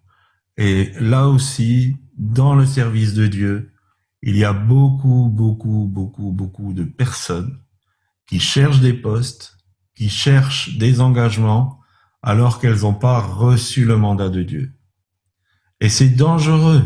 [0.57, 3.72] Et là aussi, dans le service de Dieu,
[4.25, 7.59] il y a beaucoup, beaucoup, beaucoup, beaucoup de personnes
[8.25, 9.57] qui cherchent des postes,
[9.95, 11.81] qui cherchent des engagements,
[12.21, 14.73] alors qu'elles n'ont pas reçu le mandat de Dieu.
[15.81, 16.85] Et c'est dangereux,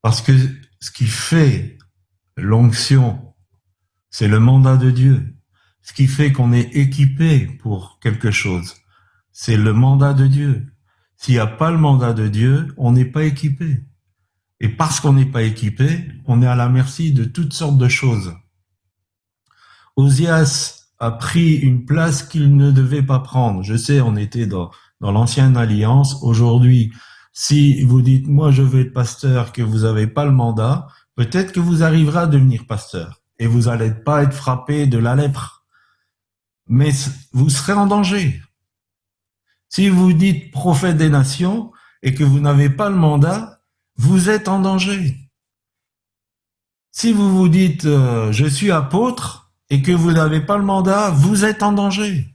[0.00, 0.32] parce que
[0.80, 1.76] ce qui fait
[2.38, 3.34] l'onction,
[4.08, 5.36] c'est le mandat de Dieu.
[5.82, 8.76] Ce qui fait qu'on est équipé pour quelque chose,
[9.32, 10.66] c'est le mandat de Dieu.
[11.18, 13.84] S'il n'y a pas le mandat de Dieu, on n'est pas équipé.
[14.60, 17.88] Et parce qu'on n'est pas équipé, on est à la merci de toutes sortes de
[17.88, 18.34] choses.
[19.96, 23.62] Osias a pris une place qu'il ne devait pas prendre.
[23.62, 26.18] Je sais, on était dans, dans l'ancienne alliance.
[26.22, 26.92] Aujourd'hui,
[27.32, 31.52] si vous dites, moi je veux être pasteur, que vous n'avez pas le mandat, peut-être
[31.52, 35.64] que vous arriverez à devenir pasteur et vous n'allez pas être frappé de la lèpre.
[36.66, 36.90] Mais
[37.32, 38.42] vous serez en danger.
[39.68, 43.57] Si vous dites prophète des nations et que vous n'avez pas le mandat,
[43.98, 45.16] vous êtes en danger.
[46.90, 51.10] Si vous vous dites, euh, je suis apôtre, et que vous n'avez pas le mandat,
[51.10, 52.34] vous êtes en danger.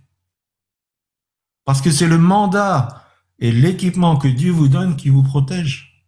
[1.65, 3.03] Parce que c'est le mandat
[3.39, 6.05] et l'équipement que Dieu vous donne qui vous protège.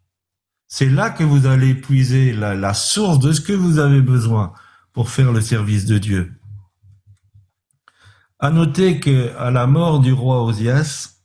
[0.67, 4.53] C'est là que vous allez puiser la, source de ce que vous avez besoin
[4.93, 6.33] pour faire le service de Dieu.
[8.39, 11.21] À noter que à la mort du roi Osias,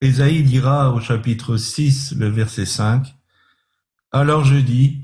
[0.00, 3.17] Ésaïe dira au chapitre 6, le verset 5,
[4.10, 5.02] Alors je dis,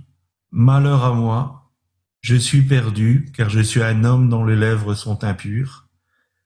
[0.50, 1.72] Malheur à moi,
[2.20, 5.88] je suis perdu, car je suis un homme dont les lèvres sont impures.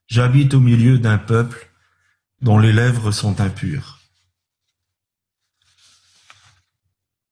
[0.06, 1.70] J'habite au milieu d'un peuple
[2.40, 3.98] dont les lèvres sont impures.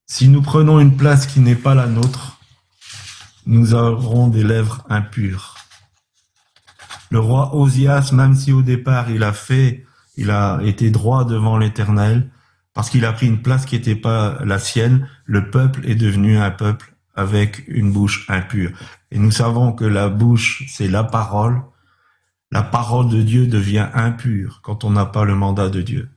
[0.05, 2.39] Si nous prenons une place qui n'est pas la nôtre,
[3.45, 5.55] nous aurons des lèvres impures.
[7.09, 9.85] Le roi Osias, même si au départ il a fait,
[10.15, 12.31] il a été droit devant l'Éternel,
[12.77, 16.37] parce qu'il a pris une place qui n'était pas la sienne, le peuple est devenu
[16.37, 18.69] un peuple avec une bouche impure.
[19.09, 21.63] Et nous savons que la bouche, c'est la parole.
[22.51, 26.11] La parole de Dieu devient impure quand on n'a pas le mandat de Dieu.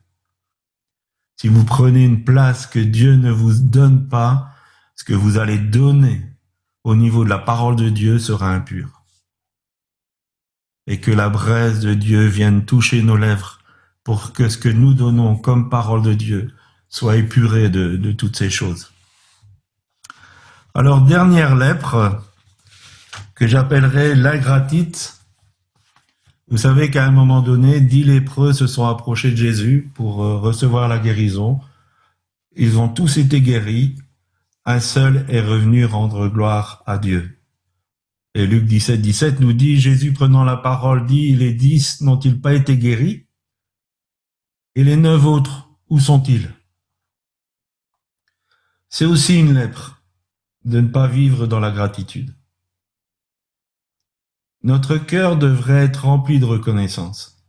[1.35, 4.51] Si vous prenez une place que Dieu ne vous donne pas,
[4.93, 6.21] ce que vous allez donner
[6.83, 9.01] au niveau de la parole de Dieu sera impur.
[10.85, 13.60] Et que la braise de Dieu vienne toucher nos lèvres
[14.03, 16.53] pour que ce que nous donnons comme parole de Dieu
[16.89, 18.91] soit épuré de, toutes ces choses.
[20.73, 22.21] Alors, dernière lèpre,
[23.35, 25.19] que j'appellerai l'ingratite.
[26.47, 30.37] Vous savez qu'à un moment donné, dix lépreux se sont approchés de Jésus pour euh,
[30.37, 31.59] recevoir la guérison.
[32.55, 33.95] Ils ont tous été guéris,
[34.65, 37.39] un seul est revenu rendre gloire à Dieu.
[38.35, 42.53] Et Luc 17, 17 nous dit, Jésus prenant la parole dit, les dix n'ont-ils pas
[42.53, 43.25] été guéris?
[44.75, 46.53] Et les neuf autres, où sont-ils?
[48.89, 50.01] C'est aussi une lèpre
[50.65, 52.35] de ne pas vivre dans la gratitude.
[54.63, 57.43] Notre cœur devrait être rempli de reconnaissance.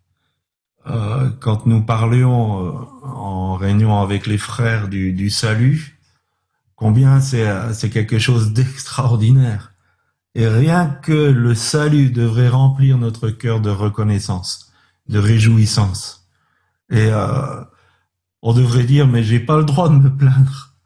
[0.87, 2.73] Euh, quand nous parlions euh,
[3.05, 6.01] en réunion avec les frères du, du salut,
[6.75, 9.75] combien c'est quelque chose d'extraordinaire.
[10.35, 14.73] Et rien que le salut devrait remplir notre cœur de reconnaissance,
[15.09, 16.22] de réjouissance.
[16.93, 17.65] Et euh,
[18.43, 20.77] on devrait dire, mais j'ai pas le droit de me plaindre.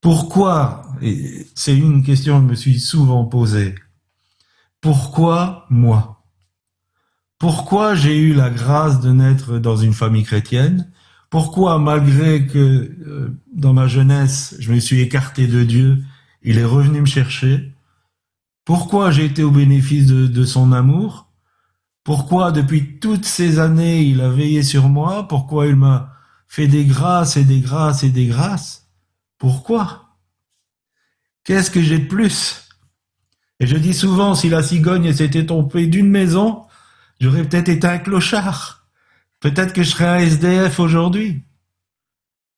[0.00, 3.74] Pourquoi Et c'est une question que je me suis souvent posée.
[4.80, 6.24] Pourquoi moi?
[7.38, 10.90] Pourquoi j'ai eu la grâce de naître dans une famille chrétienne?
[11.28, 16.02] Pourquoi, malgré que euh, dans ma jeunesse, je me suis écarté de Dieu,
[16.42, 17.72] il est revenu me chercher?
[18.64, 21.29] Pourquoi j'ai été au bénéfice de, de son amour?
[22.10, 25.28] Pourquoi, depuis toutes ces années, il a veillé sur moi?
[25.28, 26.12] Pourquoi il m'a
[26.48, 28.90] fait des grâces et des grâces et des grâces?
[29.38, 30.16] Pourquoi?
[31.44, 32.68] Qu'est-ce que j'ai de plus?
[33.60, 36.66] Et je dis souvent, si la cigogne s'était tombée d'une maison,
[37.20, 38.88] j'aurais peut-être été un clochard.
[39.38, 41.44] Peut-être que je serais un SDF aujourd'hui.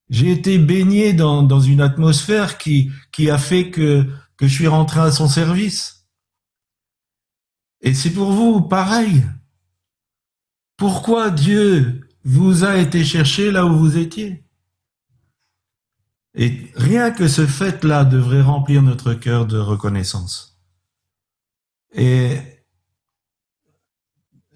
[0.08, 5.00] J'ai été baigné dans, une atmosphère qui, qui a fait que, que je suis rentré
[5.00, 6.06] à son service.
[7.82, 9.22] Et c'est pour vous pareil.
[10.83, 14.42] Pourquoi Dieu vous a été chercher là où vous étiez?
[16.35, 20.61] Et rien que ce fait-là devrait remplir notre cœur de reconnaissance.
[21.95, 22.37] Et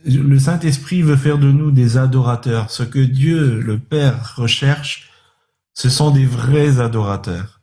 [0.04, 2.72] le Saint-Esprit veut faire de nous des adorateurs.
[2.72, 5.12] Ce que Dieu, le Père, recherche,
[5.74, 7.60] ce sont des vrais adorateurs.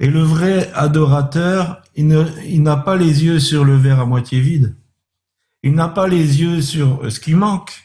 [0.00, 4.74] Et le vrai adorateur, il n'a pas les yeux sur le verre à moitié vide.
[5.66, 7.82] Il n'a pas les yeux sur ce qui manque.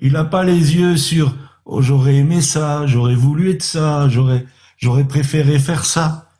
[0.00, 1.32] Il n'a pas les yeux sur
[1.64, 6.32] oh, j'aurais aimé ça, j'aurais voulu être ça, j'aurais préféré faire ça.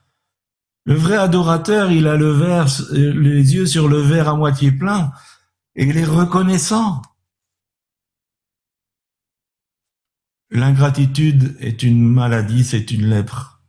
[0.84, 5.12] Le vrai adorateur, il a le verre, les yeux sur le verre à moitié plein
[5.76, 7.00] et il est reconnaissant.
[10.50, 13.62] L'ingratitude est une maladie, c'est une lèpre,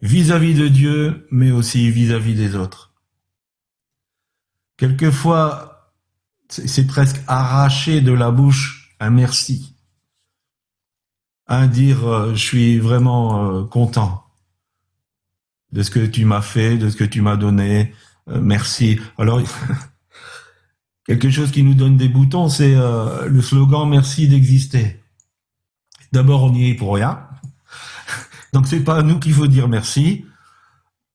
[0.00, 2.94] vis-à-vis de Dieu, mais aussi vis-à-vis des autres.
[4.78, 5.73] Quelquefois,
[6.66, 9.74] c'est presque arraché de la bouche un merci,
[11.46, 14.24] un dire euh, je suis vraiment euh, content
[15.72, 17.92] de ce que tu m'as fait, de ce que tu m'as donné.
[18.28, 19.00] Euh, merci.
[19.18, 19.40] Alors,
[21.06, 25.02] quelque chose qui nous donne des boutons, c'est le slogan merci d'exister.
[26.12, 27.26] D'abord, on n'y est pour rien.
[28.52, 30.24] Donc, c'est pas à nous qu'il faut dire merci.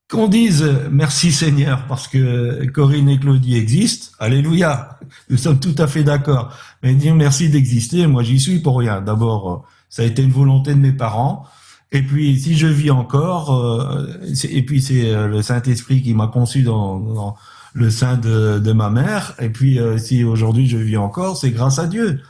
[0.10, 4.99] Qu'on dise merci Seigneur parce que Corinne et Claudie existent, alléluia,
[5.30, 6.54] nous sommes tout à fait d'accord.
[6.84, 9.02] Mais dire merci d'exister, moi j'y suis pour rien.
[9.02, 9.58] D'abord, euh,
[9.90, 11.46] ça a été une volonté de mes parents.
[11.92, 14.08] Et puis, si je vis encore, euh,
[14.50, 17.36] et puis c'est euh, le Saint-Esprit qui m'a conçu dans,
[17.74, 19.34] le sein de, ma mère.
[19.40, 22.22] Et puis, si aujourd'hui je vis encore, c'est grâce à Dieu.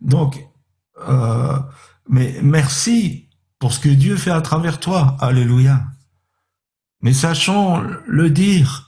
[0.00, 0.46] Donc,
[2.08, 5.16] mais merci pour ce que Dieu fait à travers toi.
[5.20, 5.84] Alléluia.
[7.02, 8.85] Mais sachons le dire.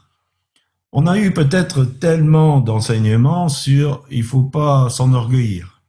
[0.92, 5.82] On a eu peut-être tellement d'enseignements sur il faut pas s'enorgueillir.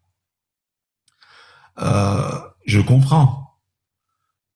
[1.82, 2.32] Euh,
[2.66, 3.58] je comprends.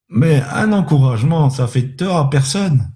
[0.10, 2.94] Mais un encouragement, ça fait tort à personne.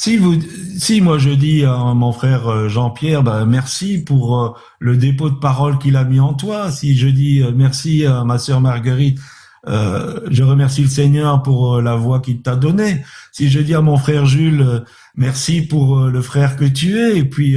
[0.00, 0.36] Si vous,
[0.78, 5.28] si moi je dis à mon frère euh, Jean-Pierre, bah, merci pour euh, le dépôt
[5.28, 6.70] de parole qu'il a mis en toi.
[6.70, 9.18] Si je dis euh, merci à ma sœur Marguerite,
[9.66, 13.04] je remercie le Seigneur pour la voix qu'il t'a donnée.
[13.32, 14.84] Si je dis à mon frère Jules,
[15.18, 17.56] merci pour le frère que tu es, et puis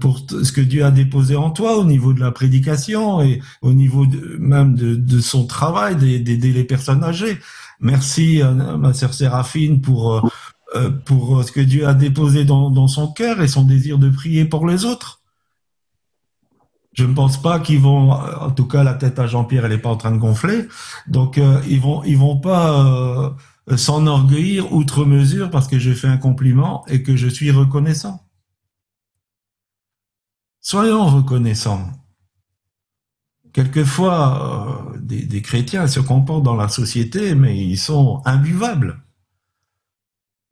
[0.00, 3.72] pour ce que Dieu a déposé en toi au niveau de la prédication et au
[3.72, 7.38] niveau de, même de, de, son travail d'aider les personnes âgées.
[7.80, 10.20] Merci à ma sœur Séraphine pour euh,
[10.74, 14.08] euh, pour ce que Dieu a déposé dans, dans son cœur et son désir de
[14.08, 15.20] prier pour les autres.
[16.92, 19.78] Je ne pense pas qu'ils vont, en tout cas la tête à Jean-Pierre, elle n'est
[19.78, 20.66] pas en train de gonfler,
[21.06, 23.30] donc euh, ils vont ils vont pas euh,
[23.74, 28.26] s'enorgueillir outre mesure parce que j'ai fait un compliment et que je suis reconnaissant.
[30.60, 31.92] Soyons reconnaissants.
[33.52, 39.00] Quelquefois, euh, des, chrétiens se comportent dans la société, mais ils sont imbuvables.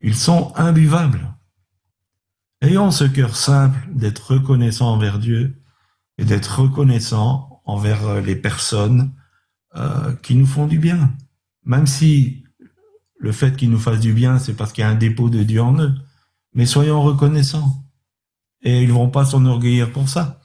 [0.01, 1.35] Ils sont imbuvables.
[2.63, 5.61] Ayons ce cœur simple d'être reconnaissant envers Dieu
[6.17, 9.13] et d'être reconnaissant envers euh, les personnes
[9.77, 11.13] euh, qui nous font du bien.
[11.65, 12.44] Même si
[13.25, 15.43] le fait qu'ils nous fassent du bien, c'est parce qu'il y a un dépôt de
[15.43, 15.95] Dieu en eux.
[16.53, 17.83] Mais soyons reconnaissants.
[18.61, 20.43] Et ils vont pas s'enorgueillir pour ça.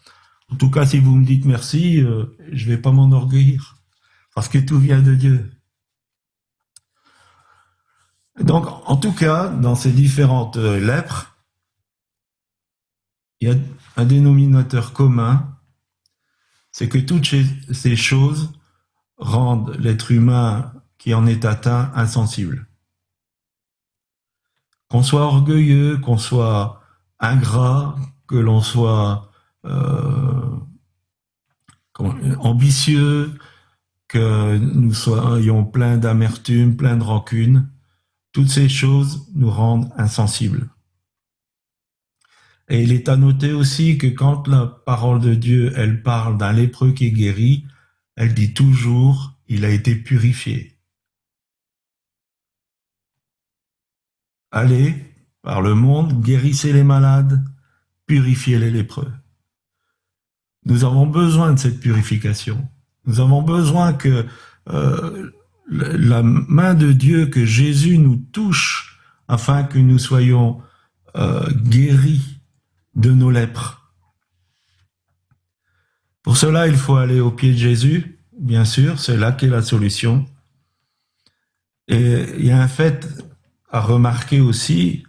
[0.50, 3.76] En tout cas, si vous me dites merci, euh, je vais pas m'enorgueillir.
[4.34, 5.52] Parce que tout vient de Dieu.
[8.40, 11.36] Donc, en tout cas, dans ces différentes euh, lèpres,
[13.42, 13.56] il y a
[13.98, 15.58] un dénominateur commun,
[16.72, 17.28] c'est que toutes
[17.74, 18.54] ces choses
[19.18, 22.69] rendent l'être humain qui en est atteint insensible.
[24.90, 26.82] Qu'on soit orgueilleux, qu'on soit
[27.20, 27.96] ingrat,
[28.28, 29.32] que l'on soit
[29.66, 30.58] euh,
[32.40, 33.32] ambitieux,
[34.08, 37.70] que nous soyons pleins d'amertume, pleins de rancune,
[38.32, 40.70] toutes ces choses nous rendent insensibles.
[42.70, 46.54] Et il est à noter aussi que quand la parole de Dieu, elle parle d'un
[46.54, 47.66] lépreux qui est guéri,
[48.16, 50.79] elle dit toujours, il a été purifié.
[54.52, 54.96] Allez,
[55.42, 57.44] par le monde, guérissez les malades,
[58.06, 59.12] purifiez les lépreux.
[60.66, 62.68] Nous avons besoin de cette purification.
[63.06, 64.26] Nous avons besoin que
[64.70, 65.32] euh,
[65.70, 70.62] la main de Dieu, que Jésus nous touche afin que nous soyons
[71.16, 72.42] euh, guéris
[72.96, 73.94] de nos lèpres.
[76.24, 79.62] Pour cela, il faut aller au pied de Jésus, bien sûr, c'est là qu'est la
[79.62, 80.26] solution.
[81.88, 83.08] Et il y a un fait
[83.70, 85.06] à remarquer aussi,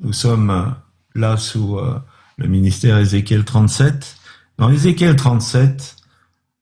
[0.00, 0.74] nous sommes
[1.14, 2.00] là sous euh,
[2.38, 4.16] le ministère Ézéchiel 37.
[4.58, 5.96] Dans Ézéchiel 37,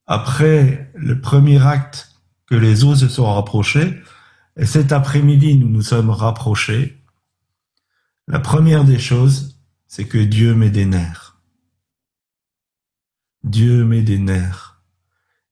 [0.06, 2.12] après le premier acte
[2.46, 4.00] que les eaux se sont rapprochées,
[4.56, 7.00] et cet après-midi nous nous sommes rapprochés,
[8.26, 11.40] la première des choses, c'est que Dieu met des nerfs.
[13.42, 14.82] Dieu met des nerfs.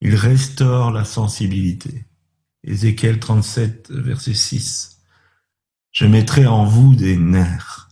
[0.01, 2.07] Il restaure la sensibilité.
[2.63, 4.98] Ézéchiel 37, verset 6.
[5.99, 7.89] Je mettrai en vous des nerfs.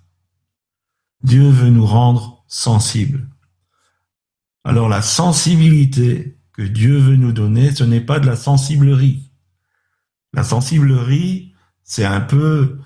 [1.25, 3.29] Dieu veut nous rendre sensibles.
[4.63, 9.29] Alors la sensibilité que Dieu veut nous donner, ce n'est pas de la sensiblerie.
[10.35, 11.53] La sensiblerie,
[11.83, 12.79] c'est un peu,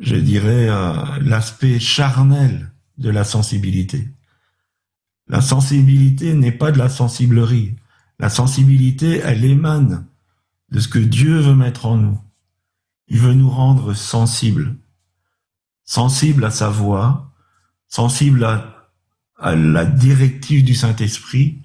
[0.00, 4.08] je dirais, euh, l'aspect charnel de la sensibilité.
[5.28, 7.76] La sensibilité n'est pas de la sensiblerie.
[8.18, 10.06] La sensibilité, elle émane
[10.70, 12.18] de ce que Dieu veut mettre en nous.
[13.08, 14.76] Il veut nous rendre sensibles.
[15.84, 17.32] Sensibles à sa voix,
[17.88, 18.68] sensibles à,
[19.54, 21.62] la directive du Saint-Esprit,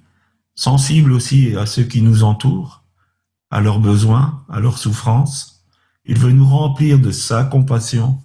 [0.56, 2.84] sensibles aussi à ceux qui nous entourent,
[3.52, 5.64] à leurs besoins, à leurs souffrances.
[6.06, 8.22] Il veut nous remplir de sa compassion,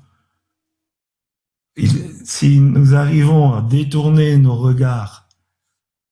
[2.25, 5.29] si nous arrivons à détourner nos regards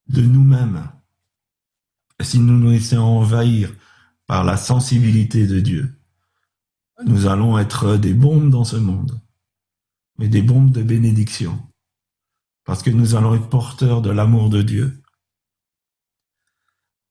[0.09, 0.91] de nous-mêmes,
[2.21, 3.73] si nous nous laissons envahir
[4.27, 6.00] par la sensibilité de Dieu,
[7.05, 9.21] nous allons être des bombes dans ce monde,
[10.19, 11.59] mais des bombes de bénédiction,
[12.65, 15.03] parce que nous allons être porteurs de l'amour de Dieu.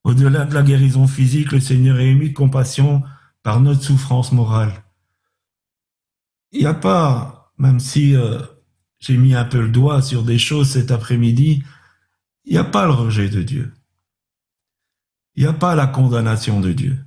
[0.04, 3.02] Au-delà de la guérison physique, le Seigneur est ému de compassion
[3.42, 4.84] par notre souffrance morale.
[6.52, 8.40] Il n'y a pas même si euh,
[9.00, 11.62] j'ai mis un peu le doigt sur des choses cet après-midi,
[12.44, 13.74] il n'y a pas le rejet de Dieu.
[15.34, 16.98] Il n'y a pas la condamnation de Dieu.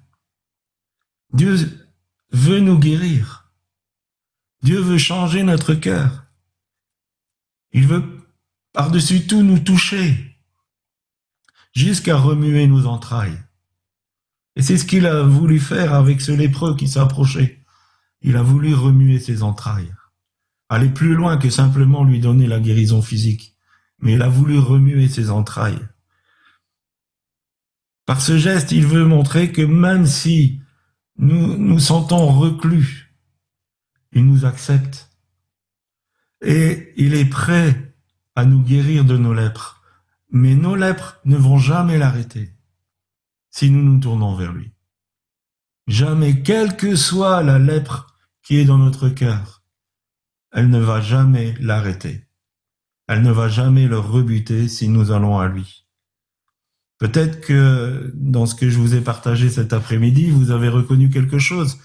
[1.34, 1.82] Dieu
[2.34, 3.51] veut nous guérir.
[4.61, 6.25] Dieu veut changer notre cœur.
[7.71, 8.03] Il veut
[8.73, 10.38] par-dessus tout nous toucher
[11.73, 13.39] jusqu'à remuer nos entrailles.
[14.55, 17.63] Et c'est ce qu'il a voulu faire avec ce lépreux qui s'approchait.
[18.21, 19.93] Il a voulu remuer ses entrailles
[20.73, 23.55] aller plus loin que simplement lui donner la guérison physique,
[23.99, 25.88] mais il a voulu remuer ses entrailles.
[28.07, 30.59] Par ce geste, il veut montrer que même si
[31.18, 33.16] nous nous sentons reclus,
[34.11, 35.09] il nous accepte
[36.41, 37.95] et il est prêt
[38.36, 39.82] à nous guérir de nos lèpres.
[40.30, 42.55] Mais nos lèpres ne vont jamais l'arrêter
[43.49, 44.74] si nous nous tournons vers lui.
[45.88, 48.07] Jamais, quelle que soit la lèpre
[48.41, 49.64] qui est dans notre cœur,
[50.51, 52.28] elle ne va jamais l'arrêter.
[53.07, 55.82] Elle ne va jamais le rebuter si nous allons à lui.
[57.04, 61.38] Peut-être que dans ce que je vous ai partagé cet après-midi, vous avez reconnu quelque
[61.38, 61.78] chose.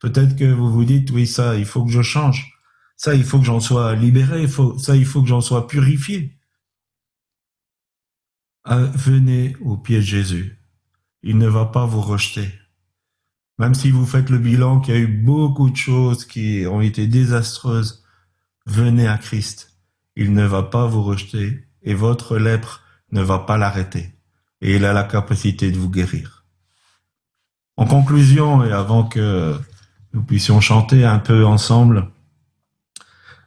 [0.00, 2.52] Peut-être que vous vous dites, oui, ça, il faut que je change.
[2.98, 4.46] Ça, il faut que j'en sois libéré.
[4.76, 6.38] Ça, il faut que j'en sois purifié.
[8.64, 10.58] Ah, venez au pied de Jésus.
[11.22, 12.52] Il ne va pas vous rejeter.
[13.58, 16.82] Même si vous faites le bilan qu'il y a eu beaucoup de choses qui ont
[16.82, 18.04] été désastreuses,
[18.66, 19.80] venez à Christ.
[20.16, 24.15] Il ne va pas vous rejeter et votre lèpre ne va pas l'arrêter.
[24.60, 26.44] Et il a la capacité de vous guérir.
[27.76, 29.58] En conclusion, et avant que
[30.16, 32.08] nous puissions chanter un peu ensemble.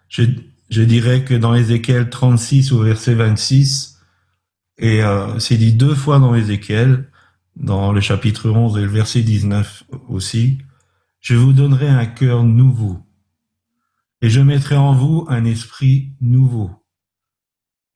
[0.08, 0.24] Je,
[0.70, 4.00] je dirais que dans Ézéchiel 36 au verset 26,
[4.78, 7.10] et euh, c'est dit deux fois dans Ézéchiel,
[7.56, 10.60] dans le chapitre 11 et le verset 19 aussi,
[11.20, 13.00] je vous donnerai un cœur nouveau,
[14.22, 16.72] et je mettrai en vous un esprit nouveau.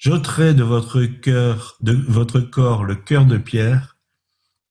[0.04, 3.96] J'ôterai de votre cœur, de votre corps le cœur de pierre,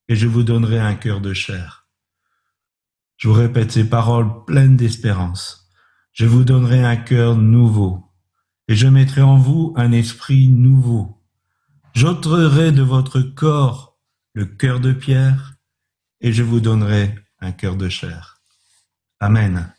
[0.08, 1.88] et je vous donnerai un cœur de chair.
[3.16, 5.70] Je vous répète ces paroles pleines d'espérance.
[6.12, 8.12] Je vous donnerai un cœur nouveau,
[8.68, 11.24] et je mettrai en vous un esprit nouveau.
[11.94, 13.98] J'ôterai de votre corps
[14.34, 15.54] le cœur de pierre,
[16.20, 18.42] et je vous donnerai un cœur de chair.
[19.18, 19.72] Amen.